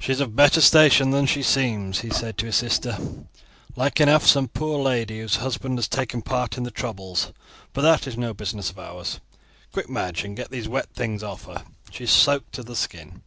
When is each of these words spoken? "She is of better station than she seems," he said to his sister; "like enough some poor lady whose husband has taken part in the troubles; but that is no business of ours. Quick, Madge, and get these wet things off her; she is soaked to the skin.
"She 0.00 0.10
is 0.10 0.18
of 0.18 0.34
better 0.34 0.60
station 0.60 1.12
than 1.12 1.26
she 1.26 1.40
seems," 1.40 2.00
he 2.00 2.10
said 2.10 2.36
to 2.38 2.46
his 2.46 2.56
sister; 2.56 2.98
"like 3.76 4.00
enough 4.00 4.26
some 4.26 4.48
poor 4.48 4.80
lady 4.82 5.20
whose 5.20 5.36
husband 5.36 5.78
has 5.78 5.86
taken 5.86 6.22
part 6.22 6.56
in 6.56 6.64
the 6.64 6.72
troubles; 6.72 7.32
but 7.72 7.82
that 7.82 8.08
is 8.08 8.18
no 8.18 8.34
business 8.34 8.68
of 8.70 8.80
ours. 8.80 9.20
Quick, 9.72 9.88
Madge, 9.88 10.24
and 10.24 10.36
get 10.36 10.50
these 10.50 10.68
wet 10.68 10.88
things 10.92 11.22
off 11.22 11.44
her; 11.44 11.62
she 11.92 12.02
is 12.02 12.10
soaked 12.10 12.50
to 12.54 12.64
the 12.64 12.74
skin. 12.74 13.22